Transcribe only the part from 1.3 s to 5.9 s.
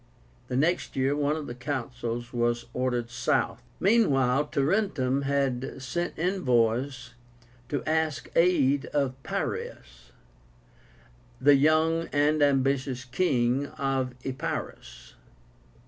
of the Consuls was ordered south. Meanwhile Tarentum had